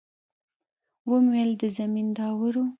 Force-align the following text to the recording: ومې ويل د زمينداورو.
ومې 1.09 1.27
ويل 1.33 1.51
د 1.61 1.63
زمينداورو. 1.77 2.63